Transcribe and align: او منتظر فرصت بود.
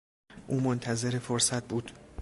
او 0.47 0.59
منتظر 0.61 1.19
فرصت 1.19 1.67
بود. 1.67 1.91